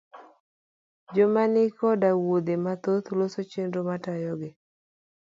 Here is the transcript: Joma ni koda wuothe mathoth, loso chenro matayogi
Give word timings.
Joma 1.13 1.43
ni 1.53 1.63
koda 1.77 2.09
wuothe 2.21 2.55
mathoth, 2.65 3.07
loso 3.19 3.39
chenro 3.51 3.79
matayogi 3.89 4.49